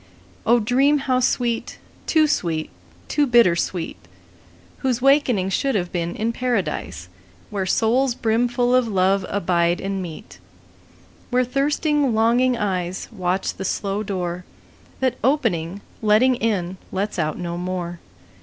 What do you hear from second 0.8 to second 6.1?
how sweet, too sweet, too bitter sweet, Whose wakening should have